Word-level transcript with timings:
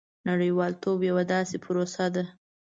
•نړیوالتوب 0.29 0.99
یوه 1.09 1.23
داسې 1.33 1.55
پروسه 1.65 2.05
ده. 2.15 2.23